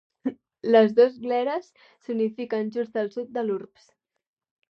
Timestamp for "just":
2.79-2.99